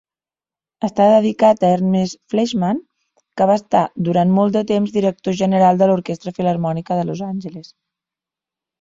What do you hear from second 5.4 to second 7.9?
general a l'Orquestra Filharmònica de Los Angeles.